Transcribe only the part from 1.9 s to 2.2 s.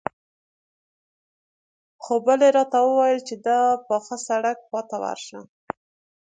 خو